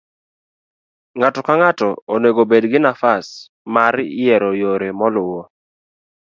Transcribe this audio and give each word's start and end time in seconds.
ng'ato 1.17 1.39
ka 1.47 1.53
ng'ato 1.59 1.89
onego 2.13 2.41
bed 2.49 2.63
gi 2.71 2.79
nafas 2.85 3.25
mar 3.73 3.93
yiero 4.19 4.49
yore 4.61 4.89
moluwo 4.99 5.41